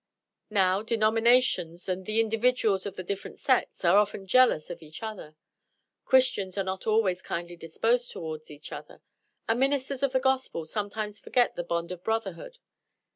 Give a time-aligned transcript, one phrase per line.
[0.49, 5.35] Now, denominations, and the individuals of the different sects, are often jealous of each other.
[6.05, 9.03] Christians are not always kindly disposed toward each other;
[9.47, 12.57] and ministers of the gospel sometimes forget the bond of brotherhood.